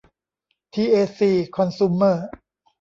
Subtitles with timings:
[0.73, 2.25] ที เอ ซี คอนซูเมอร์